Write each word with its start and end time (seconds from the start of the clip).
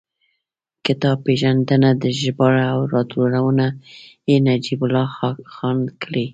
کتاب 0.85 1.17
پېژندنه 1.25 1.91
ده، 2.01 2.09
ژباړه 2.21 2.65
او 2.73 2.79
راټولونه 2.93 3.65
یې 4.29 4.37
نجیب 4.47 4.79
الله 4.85 5.09
خان 5.55 5.79
کړې. 6.01 6.25